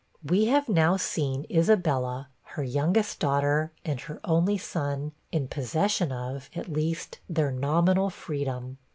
[0.23, 6.49] We have now seen Isabella, her youngest daughter, and her only son, in possession of,
[6.55, 8.79] at least, their nominal freedom.